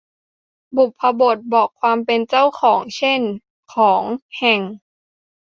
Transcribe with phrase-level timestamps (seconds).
[0.75, 3.21] บุพบทบอกความเป็นเจ้าของ เช่น
[3.73, 4.03] ของ
[4.37, 4.61] แห่ง